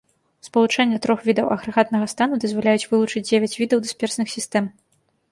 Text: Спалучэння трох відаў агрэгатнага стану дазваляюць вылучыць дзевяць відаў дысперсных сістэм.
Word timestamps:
Спалучэння 0.45 0.97
трох 1.05 1.19
відаў 1.27 1.49
агрэгатнага 1.55 2.07
стану 2.13 2.39
дазваляюць 2.43 2.87
вылучыць 2.93 3.23
дзевяць 3.27 3.51
відаў 3.65 3.83
дысперсных 3.85 4.27
сістэм. 4.37 4.71